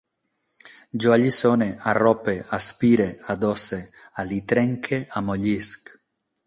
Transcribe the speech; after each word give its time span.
Jo 1.03 1.11
alliçone, 1.15 1.67
arrope, 1.93 2.35
aspire, 2.59 3.07
adosse, 3.35 3.79
alitrenque, 4.25 5.03
amollisc 5.21 5.97